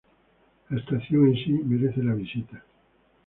La 0.71 0.79
estación 0.79 1.27
en 1.27 1.35
sí 1.35 1.51
merece 1.51 2.01
la 2.01 2.15
visita. 2.15 2.65